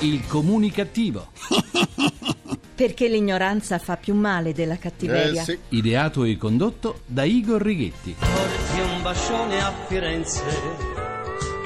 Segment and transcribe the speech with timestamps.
[0.00, 1.32] Il comunicativo.
[2.74, 5.42] Perché l'ignoranza fa più male della cattiveria.
[5.42, 5.58] Eh sì.
[5.70, 8.14] Ideato e condotto da Igor Righetti.
[8.18, 10.44] Porti un bacione a Firenze,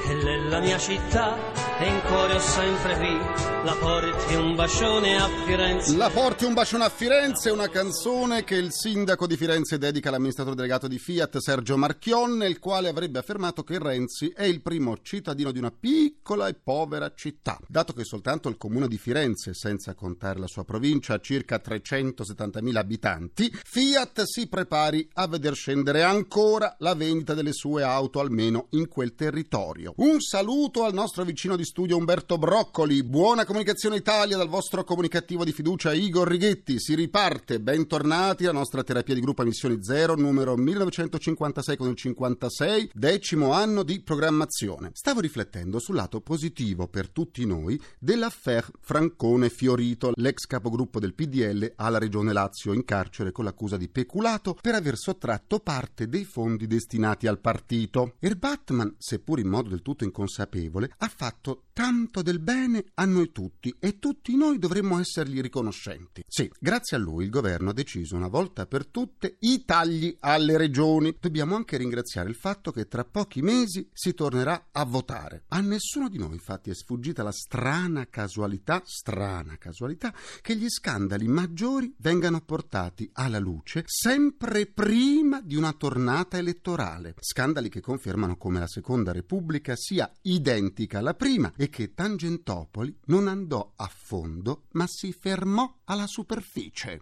[0.03, 1.37] che è la mia città,
[1.79, 3.53] e in cuore ho sempre qui.
[3.63, 5.95] La porti un bacione a Firenze.
[5.95, 10.55] La porti un bacione a Firenze, una canzone che il sindaco di Firenze dedica all'amministratore
[10.55, 15.51] delegato di Fiat Sergio Marchion, nel quale avrebbe affermato che Renzi è il primo cittadino
[15.51, 17.57] di una piccola e povera città.
[17.65, 22.75] Dato che soltanto il comune di Firenze, senza contare la sua provincia, ha circa 370.000
[22.75, 28.89] abitanti, Fiat si prepari a veder scendere ancora la vendita delle sue auto almeno in
[28.89, 29.93] quel territorio.
[29.97, 33.03] Un saluto al nostro vicino di studio Umberto Broccoli.
[33.03, 36.79] Buona comunicazione Italia dal vostro comunicativo di fiducia Igor Righetti.
[36.79, 41.95] Si riparte, bentornati alla nostra terapia di gruppo a missioni zero, numero 1956 con il
[41.95, 44.91] 56, decimo anno di programmazione.
[44.93, 51.73] Stavo riflettendo sul lato positivo per tutti noi dell'affaire Francone Fiorito, l'ex capogruppo del PDL
[51.77, 56.67] alla regione Lazio in carcere con l'accusa di peculato per aver sottratto parte dei fondi
[56.67, 58.15] destinati al partito.
[58.19, 63.05] Er Batman, seppur in modo del tutto inconsapevole, ha fatto っと tanto del bene a
[63.05, 66.23] noi tutti e tutti noi dovremmo essergli riconoscenti.
[66.27, 70.57] Sì, grazie a lui il governo ha deciso una volta per tutte i tagli alle
[70.57, 71.17] regioni.
[71.19, 75.45] Dobbiamo anche ringraziare il fatto che tra pochi mesi si tornerà a votare.
[75.49, 81.27] A nessuno di noi infatti è sfuggita la strana casualità, strana casualità, che gli scandali
[81.27, 87.15] maggiori vengano portati alla luce sempre prima di una tornata elettorale.
[87.19, 93.29] Scandali che confermano come la Seconda Repubblica sia identica alla prima e che Tangentopoli non
[93.29, 97.01] andò a fondo ma si fermò alla superficie.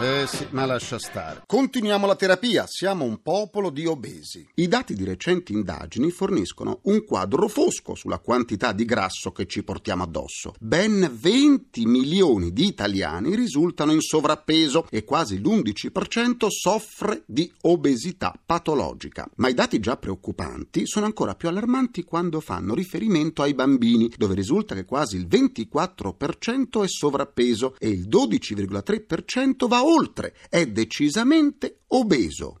[0.00, 1.42] Eh sì, ma lascia stare.
[1.44, 4.46] Continuiamo la terapia, siamo un popolo di obesi.
[4.54, 9.64] I dati di recenti indagini forniscono un quadro fosco sulla quantità di grasso che ci
[9.64, 10.54] portiamo addosso.
[10.60, 19.28] Ben 20 milioni di italiani risultano in sovrappeso e quasi l'11% soffre di obesità patologica.
[19.38, 24.34] Ma i dati già preoccupanti sono ancora più allarmanti quando fanno riferimento ai bambini, dove
[24.34, 32.58] risulta che quasi il 24% è sovrappeso e il 12,3% va oltre, è decisamente obeso.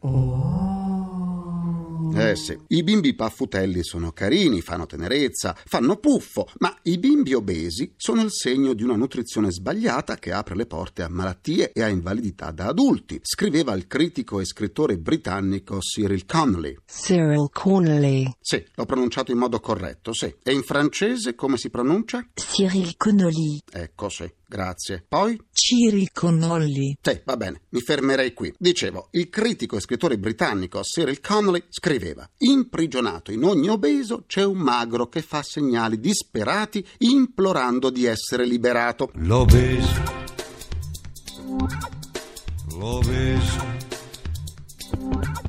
[2.14, 7.92] Eh sì, i bimbi paffutelli sono carini, fanno tenerezza, fanno puffo, ma i bimbi obesi
[7.96, 11.88] sono il segno di una nutrizione sbagliata che apre le porte a malattie e a
[11.88, 16.76] invalidità da adulti, scriveva il critico e scrittore britannico Cyril Connolly.
[16.86, 18.32] Cyril Connolly.
[18.40, 20.34] Sì, l'ho pronunciato in modo corretto, sì.
[20.42, 22.26] E in francese come si pronuncia?
[22.34, 23.60] Cyril Connolly.
[23.70, 24.28] Ecco, sì.
[24.50, 25.04] Grazie.
[25.06, 25.38] Poi?
[25.52, 26.96] Cyril Connolly.
[27.02, 28.52] Sì, va bene, mi fermerei qui.
[28.56, 34.56] Dicevo, il critico e scrittore britannico Cyril Connolly scriveva: Imprigionato in ogni obeso c'è un
[34.56, 39.10] magro che fa segnali disperati implorando di essere liberato.
[39.16, 40.02] L'obeso.
[42.70, 43.77] L'obeso.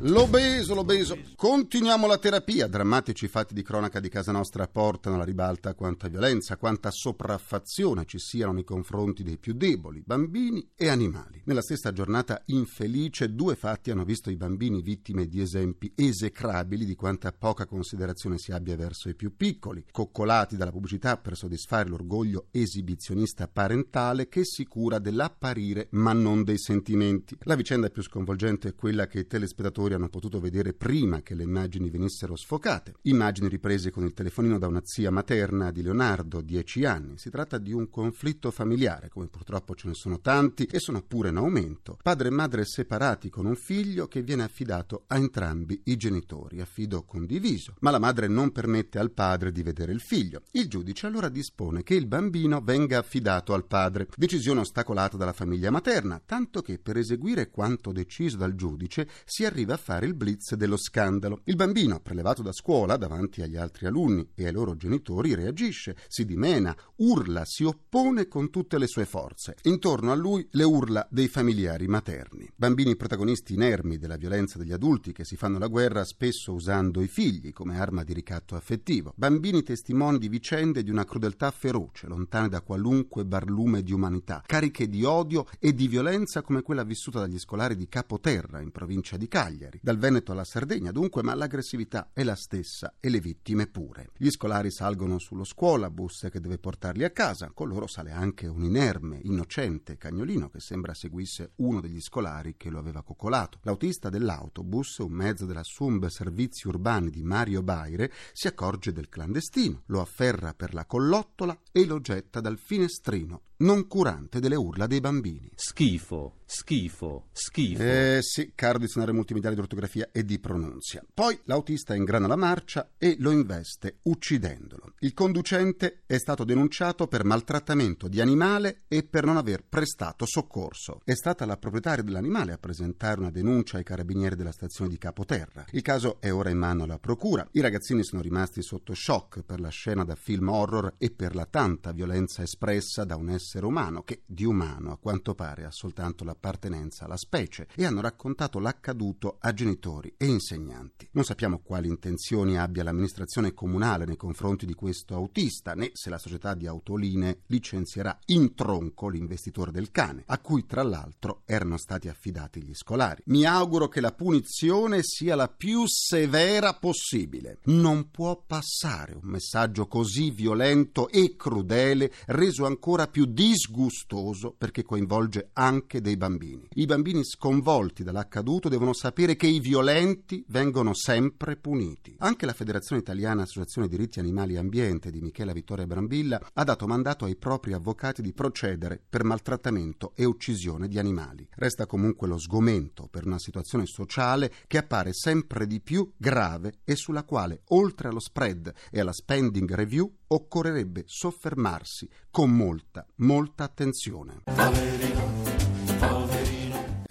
[0.04, 1.18] L'obeso, l'obeso.
[1.36, 2.68] Continuiamo la terapia.
[2.68, 8.18] Drammatici fatti di cronaca di casa nostra portano alla ribalta quanta violenza, quanta sopraffazione ci
[8.18, 11.42] siano nei confronti dei più deboli, bambini e animali.
[11.44, 16.96] Nella stessa giornata infelice, due fatti hanno visto i bambini vittime di esempi esecrabili di
[16.96, 22.48] quanta poca considerazione si abbia verso i più piccoli, coccolati dalla pubblicità per soddisfare l'orgoglio
[22.52, 27.38] esibizionista parentale che si cura dell'apparire ma non dei sentimenti.
[27.42, 31.44] La vicenda più sconvolgente è quella che i telespettatori hanno potuto vedere prima che le
[31.44, 32.96] immagini venissero sfocate.
[33.04, 37.18] Immagini riprese con il telefonino da una zia materna di Leonardo, 10 anni.
[37.18, 41.30] Si tratta di un conflitto familiare, come purtroppo ce ne sono tanti e sono pure
[41.30, 41.98] in aumento.
[42.02, 47.04] Padre e madre separati con un figlio che viene affidato a entrambi i genitori, affido
[47.04, 47.76] condiviso.
[47.80, 50.44] Ma la madre non permette al padre di vedere il figlio.
[50.52, 54.08] Il giudice allora dispone che il bambino venga affidato al padre.
[54.16, 59.78] Decisione ostacolata dalla famiglia materna, tanto che per eseguire quanto deciso dal giudice si arriva
[59.80, 61.42] fare il blitz dello scandalo.
[61.46, 66.26] Il bambino, prelevato da scuola davanti agli altri alunni e ai loro genitori, reagisce, si
[66.26, 69.56] dimena, urla, si oppone con tutte le sue forze.
[69.64, 72.48] Intorno a lui le urla dei familiari materni.
[72.56, 77.08] Bambini protagonisti inermi della violenza degli adulti che si fanno la guerra spesso usando i
[77.08, 79.14] figli come arma di ricatto affettivo.
[79.16, 84.90] Bambini testimoni di vicende di una crudeltà feroce, lontane da qualunque barlume di umanità, cariche
[84.90, 89.28] di odio e di violenza come quella vissuta dagli scolari di Capoterra in provincia di
[89.28, 89.80] Cagliari pompieri.
[89.82, 94.10] Dal Veneto alla Sardegna dunque, ma l'aggressività è la stessa e le vittime pure.
[94.18, 98.64] Gli scolari salgono sullo scuolabus che deve portarli a casa, con loro sale anche un
[98.64, 103.60] inerme, innocente cagnolino che sembra seguisse uno degli scolari che lo aveva coccolato.
[103.64, 109.84] L'autista dell'autobus, un mezzo della SUMB Servizi Urbani di Mario Baire, si accorge del clandestino,
[109.88, 115.02] lo afferra per la collottola e lo getta dal finestrino non curante delle urla dei
[115.02, 115.52] bambini.
[115.56, 117.82] Schifo, schifo, schifo.
[117.82, 121.04] Eh sì, caro dizionario multimediale di ortografia e di pronunzia.
[121.14, 124.94] Poi l'autista ingrana la marcia e lo investe, uccidendolo.
[125.00, 131.02] Il conducente è stato denunciato per maltrattamento di animale e per non aver prestato soccorso.
[131.04, 135.66] È stata la proprietaria dell'animale a presentare una denuncia ai carabinieri della stazione di Capoterra.
[135.72, 137.46] Il caso è ora in mano alla procura.
[137.52, 141.46] I ragazzini sono rimasti sotto shock per la scena da film horror e per la
[141.46, 145.72] tanta violenza espressa da un essere essere umano che di umano a quanto pare ha
[145.72, 151.08] soltanto l'appartenenza alla specie e hanno raccontato l'accaduto a genitori e insegnanti.
[151.14, 156.20] Non sappiamo quali intenzioni abbia l'amministrazione comunale nei confronti di questo autista né se la
[156.20, 162.08] società di autoline licenzierà in tronco l'investitore del cane, a cui tra l'altro erano stati
[162.08, 163.24] affidati gli scolari.
[163.26, 167.58] Mi auguro che la punizione sia la più severa possibile.
[167.64, 175.52] Non può passare un messaggio così violento e crudele reso ancora più disgustoso perché coinvolge
[175.54, 176.68] anche dei bambini.
[176.74, 182.14] I bambini sconvolti dall'accaduto devono sapere che i violenti vengono sempre puniti.
[182.18, 186.86] Anche la Federazione Italiana Associazione Diritti Animali e Ambiente di Michela Vittoria Brambilla ha dato
[186.86, 191.48] mandato ai propri avvocati di procedere per maltrattamento e uccisione di animali.
[191.56, 196.98] Resta comunque lo sgomento per una situazione sociale che appare sempre di più grave e
[196.98, 204.44] sulla quale, oltre allo spread e alla spending review, occorrerebbe soffermarsi con molta, molta attenzione.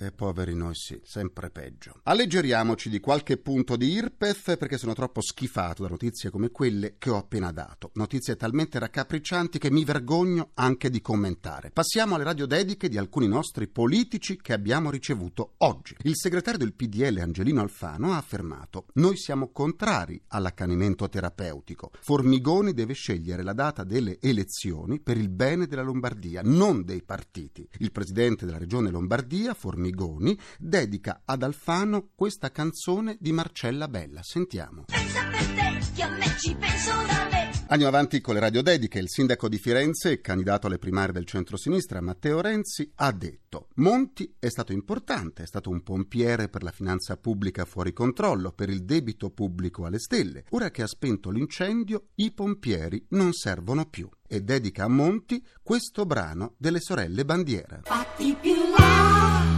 [0.01, 1.99] E poveri noi sì, sempre peggio.
[2.05, 7.11] Alleggeriamoci di qualche punto di IRPEF perché sono troppo schifato da notizie come quelle che
[7.11, 7.91] ho appena dato.
[7.95, 11.73] Notizie talmente raccapriccianti che mi vergogno anche di commentare.
[11.73, 15.97] Passiamo alle radiodediche di alcuni nostri politici che abbiamo ricevuto oggi.
[16.03, 21.91] Il segretario del PDL Angelino Alfano ha affermato: Noi siamo contrari all'accanimento terapeutico.
[22.03, 27.69] Formigoni deve scegliere la data delle elezioni per il bene della Lombardia, non dei partiti.
[27.79, 34.21] Il presidente della regione Lombardia, Formigoni, Formigoni dedica ad Alfano questa canzone di Marcella Bella.
[34.23, 34.85] Sentiamo.
[34.87, 37.39] Pensa per te, che a me ci penso da me.
[37.71, 38.99] Andiamo avanti con le radiodediche.
[38.99, 44.49] Il sindaco di Firenze candidato alle primarie del centro-sinistra, Matteo Renzi, ha detto Monti è
[44.49, 49.31] stato importante, è stato un pompiere per la finanza pubblica fuori controllo, per il debito
[49.31, 50.45] pubblico alle stelle.
[50.51, 54.09] Ora che ha spento l'incendio, i pompieri non servono più.
[54.27, 57.81] E dedica a Monti questo brano delle sorelle Bandiera.
[57.85, 59.58] Fatti più là,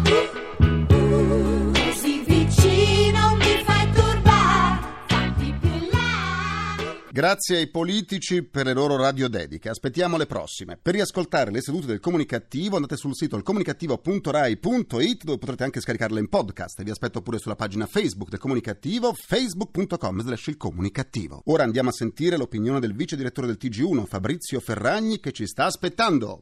[7.20, 9.68] Grazie ai politici per le loro radiodediche.
[9.68, 10.78] Aspettiamo le prossime.
[10.80, 16.30] Per riascoltare le sedute del comunicativo andate sul sito ilcomunicativo.rai.it dove potrete anche scaricarle in
[16.30, 16.82] podcast.
[16.82, 21.42] Vi aspetto pure sulla pagina Facebook del comunicativo facebook.com slash il comunicativo.
[21.48, 25.66] Ora andiamo a sentire l'opinione del vice direttore del TG1 Fabrizio Ferragni che ci sta
[25.66, 26.40] aspettando.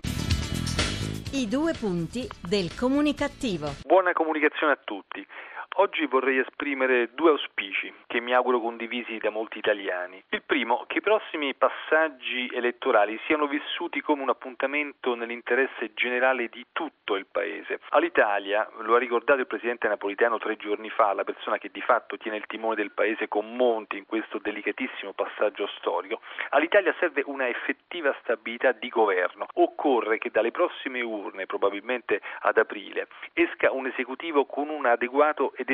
[1.33, 3.75] I due punti del comunicativo.
[3.85, 5.27] Buona comunicazione a tutti.
[5.77, 10.21] Oggi vorrei esprimere due auspici che mi auguro condivisi da molti italiani.
[10.31, 16.67] Il primo, che i prossimi passaggi elettorali siano vissuti come un appuntamento nell'interesse generale di
[16.73, 17.79] tutto il Paese.
[17.91, 22.17] All'Italia, lo ha ricordato il Presidente Napolitano tre giorni fa, la persona che di fatto
[22.17, 27.47] tiene il timone del Paese con Monti in questo delicatissimo passaggio storico, all'Italia serve una
[27.47, 29.47] effettiva stabilità di governo.
[29.55, 35.71] Occorre che dalle prossime urne, probabilmente ad aprile, esca un esecutivo con un adeguato ed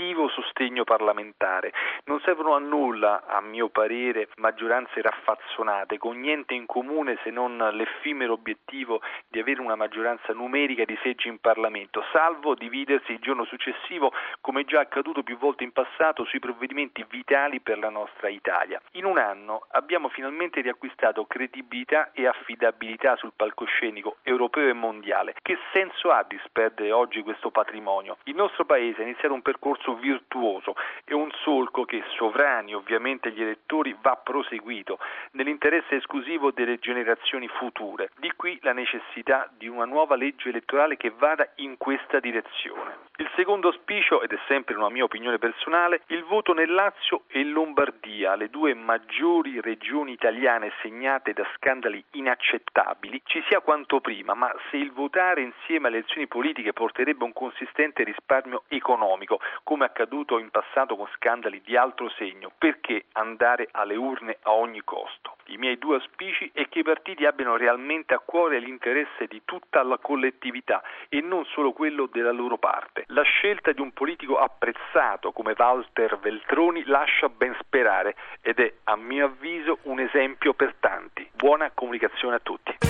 [0.00, 1.72] effettivo sostegno parlamentare.
[2.04, 7.56] Non servono a nulla, a mio parere, maggioranze raffazzonate, con niente in comune se non
[7.72, 13.44] l'effimero obiettivo di avere una maggioranza numerica di seggi in Parlamento, salvo dividersi il giorno
[13.44, 18.80] successivo, come già accaduto più volte in passato, sui provvedimenti vitali per la nostra Italia.
[18.92, 25.34] In un anno abbiamo finalmente riacquistato credibilità e affidabilità sul palcoscenico europeo e mondiale.
[25.42, 28.16] Che senso ha disperdere oggi questo patrimonio?
[28.24, 33.42] Il nostro Paese ha iniziato un percorso virtuoso e un solco che, sovrani ovviamente gli
[33.42, 34.98] elettori, va proseguito
[35.32, 38.10] nell'interesse esclusivo delle generazioni future.
[38.18, 43.08] Di qui la necessità di una nuova legge elettorale che vada in questa direzione.
[43.16, 47.44] Il secondo auspicio, ed è sempre una mia opinione personale, il voto nel Lazio e
[47.44, 54.50] Lombardia, le due maggiori regioni italiane segnate da scandali inaccettabili, ci sia quanto prima, ma
[54.70, 59.38] se il votare insieme alle elezioni politiche porterebbe un consistente risparmio economico,
[59.70, 64.82] come accaduto in passato con scandali di altro segno, perché andare alle urne a ogni
[64.82, 65.36] costo?
[65.44, 69.84] I miei due auspici è che i partiti abbiano realmente a cuore l'interesse di tutta
[69.84, 73.04] la collettività e non solo quello della loro parte.
[73.10, 78.96] La scelta di un politico apprezzato come Walter Veltroni lascia ben sperare ed è a
[78.96, 81.30] mio avviso un esempio per tanti.
[81.32, 82.89] Buona comunicazione a tutti.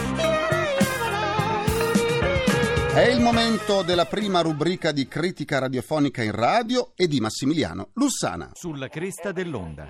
[2.93, 8.51] È il momento della prima rubrica di critica radiofonica in radio e di Massimiliano Lussana.
[8.55, 9.89] Sulla cresta dell'onda.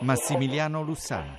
[0.00, 1.38] Massimiliano Lussana.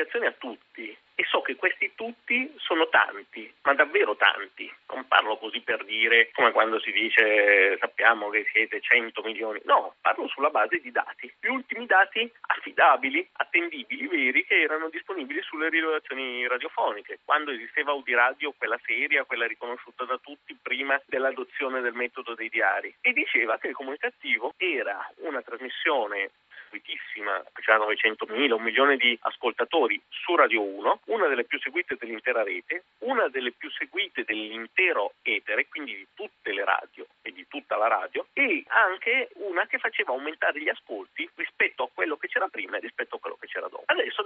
[0.00, 4.72] Comunicazione a tutti e so che questi tutti sono tanti, ma davvero tanti.
[4.94, 9.60] Non parlo così per dire come quando si dice sappiamo che siete 100 milioni.
[9.64, 11.30] No, parlo sulla base di dati.
[11.38, 17.18] Gli ultimi dati affidabili, attendibili, veri che erano disponibili sulle rilevazioni radiofoniche.
[17.22, 22.94] Quando esisteva Audiradio, quella seria, quella riconosciuta da tutti prima dell'adozione del metodo dei diari.
[23.02, 26.30] E diceva che il comunicativo era una trasmissione
[26.70, 32.42] seguitissima, c'erano 900.000, un milione di ascoltatori su Radio 1, una delle più seguite dell'intera
[32.42, 37.76] rete, una delle più seguite dell'intero etere, quindi di tutte le radio e di tutta
[37.76, 42.48] la radio, e anche una che faceva aumentare gli ascolti rispetto a quello che c'era
[42.48, 43.79] prima e rispetto a quello che c'era dopo.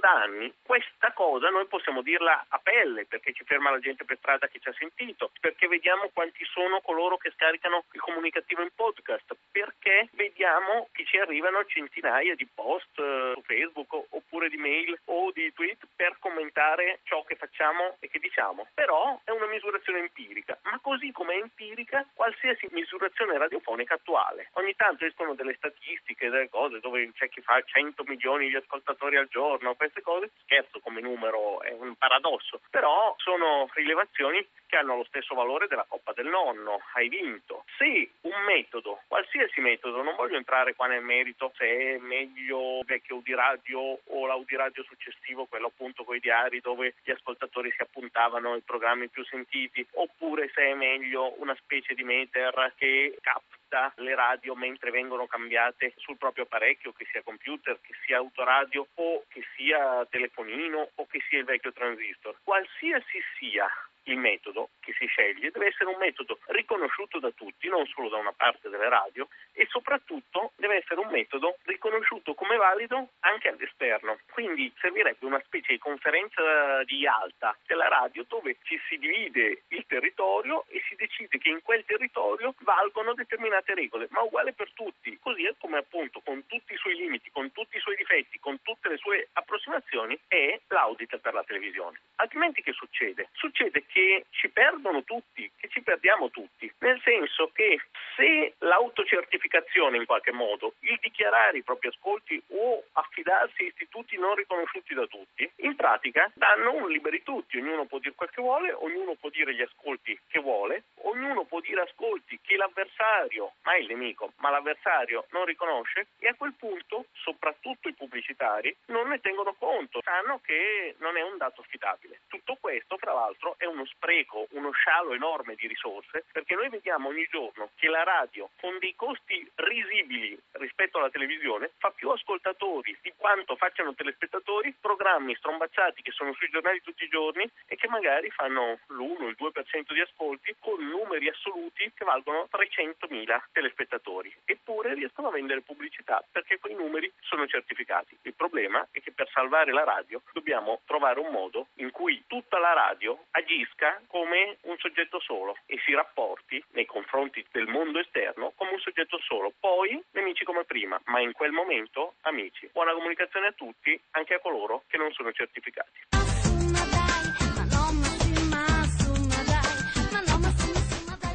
[0.04, 4.04] Adesso da anni questa cosa noi possiamo dirla a pelle perché ci ferma la gente
[4.04, 8.60] per strada che ci ha sentito, perché vediamo quanti sono coloro che scaricano il comunicativo
[8.60, 14.56] in podcast, perché vediamo che ci arrivano centinaia di post eh, su Facebook oppure di
[14.58, 18.66] mail o di tweet per commentare ciò che facciamo e che diciamo.
[18.74, 24.48] Però è una misurazione empirica, ma così come è empirica qualsiasi misurazione radiofonica attuale.
[24.54, 29.16] Ogni tanto escono delle statistiche, delle cose dove c'è chi fa 100 milioni di ascoltatori
[29.16, 34.96] al giorno, queste cose, scherzo come numero, è un paradosso, però sono rilevazioni che hanno
[34.96, 37.64] lo stesso valore della Coppa del Nonno, hai vinto.
[37.76, 42.86] Se un metodo, qualsiasi metodo, non voglio entrare qua nel merito se è meglio il
[42.86, 48.54] vecchio Audiradio o l'Audiradio successivo, quello appunto con i diari dove gli ascoltatori si appuntavano
[48.54, 54.14] ai programmi più sentiti, oppure se è meglio una specie di meter che capta le
[54.14, 59.44] radio mentre vengono cambiate sul proprio apparecchio, che sia computer, che sia autoradio o che
[59.56, 62.36] sia telefonino o che sia il vecchio transistor.
[62.42, 63.68] Qualsiasi sia
[64.04, 68.16] il metodo che si sceglie deve essere un metodo riconosciuto da tutti, non solo da
[68.16, 74.18] una parte delle radio, e soprattutto deve essere un metodo riconosciuto come valido anche all'esterno.
[74.30, 79.84] Quindi servirebbe una specie di conferenza di alta della radio dove ci si divide il
[79.86, 85.18] territorio e si decide che in quel territorio valgono determinate regole, ma uguale per tutti.
[85.20, 88.88] Così come appunto con tutti i suoi limiti, con tutti i suoi difetti, con tutte
[88.88, 92.00] le sue approssimazioni è l'audit per la televisione.
[92.16, 93.28] Altrimenti che succede?
[93.32, 93.84] Succede
[94.30, 97.80] ci perdono tutti, che ci perdiamo tutti, nel senso che
[98.16, 104.34] se l'autocertificazione in qualche modo, il dichiarare i propri ascolti o affidarsi a istituti non
[104.34, 108.72] riconosciuti da tutti, in pratica danno un liberi tutti, ognuno può dire quel che vuole,
[108.72, 113.88] ognuno può dire gli ascolti che vuole, ognuno può dire ascolti che l'avversario, mai il
[113.88, 119.54] nemico, ma l'avversario non riconosce e a quel punto soprattutto i pubblicitari non ne tengono
[119.54, 122.20] conto, sanno che non è un dato affidabile.
[122.28, 127.08] Tutto questo fra l'altro è uno spreco, uno scialo enorme di risorse perché noi vediamo
[127.08, 132.96] ogni giorno che la radio con dei costi risibili rispetto alla televisione fa più ascoltatori
[133.00, 137.88] di quanto facciano telespettatori programmi strombazzati che sono sui giornali tutti i giorni e che
[137.88, 144.34] magari fanno l'1, il 2% di ascolti con numeri assoluti che valgono 300.000 telespettatori.
[144.44, 148.16] Eppure riescono a vendere pubblicità perché quei numeri sono certificati.
[148.22, 152.58] Il problema è che per salvare la radio dobbiamo trovare un modo in cui tutta
[152.58, 153.26] la radio
[153.74, 158.78] agisca come un soggetto solo e si rapporti nei confronti del mondo esterno come un
[158.78, 159.52] soggetto solo.
[159.58, 162.68] Poi nemici come prima, ma in quel momento amici.
[162.72, 166.00] Buona comunicazione a tutti, anche a coloro che non sono certificati.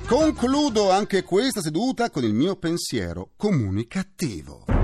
[0.08, 4.78] Concludo anche questa seduta con il mio pensiero comunicativo.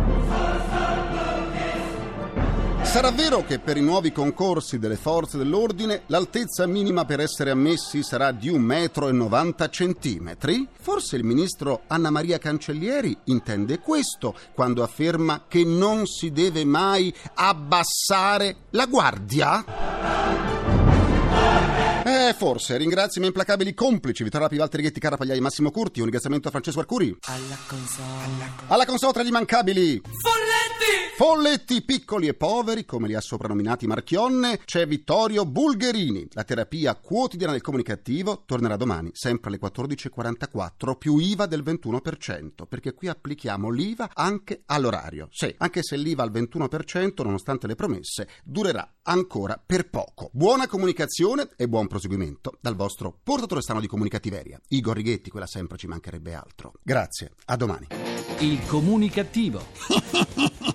[2.95, 8.01] Sarà vero che per i nuovi concorsi delle forze dell'ordine l'altezza minima per essere ammessi
[8.03, 10.67] sarà di 1,90 m?
[10.79, 17.13] Forse il ministro Anna Maria Cancellieri intende questo quando afferma che non si deve mai
[17.33, 19.65] abbassare la guardia?
[22.05, 22.77] Eh, forse.
[22.77, 25.97] Ringrazio i miei implacabili complici, Vittorio Rapi, Valtteri Ghetti, Cara Pagliai, Massimo Curti.
[25.97, 27.17] Un ringraziamento a Francesco Arcuri.
[27.23, 28.51] Alla console.
[28.67, 30.01] Alla console tra gli immancabili.
[30.21, 30.54] Folletti!
[31.17, 36.27] Folletti piccoli e poveri, come li ha soprannominati Marchionne, c'è Vittorio Bulgherini.
[36.31, 42.93] La terapia quotidiana del comunicativo tornerà domani, sempre alle 14.44, più IVA del 21%, perché
[42.93, 45.29] qui applichiamo l'IVA anche all'orario.
[45.31, 50.29] Sì, anche se l'IVA al 21%, nonostante le promesse, durerà ancora per poco.
[50.33, 54.59] Buona comunicazione e buon proseguimento dal vostro portatore strano di comunicativeria.
[54.67, 56.73] Igor Righetti, quella sempre ci mancherebbe altro.
[56.83, 57.87] Grazie, a domani.
[58.39, 59.63] Il comunicativo.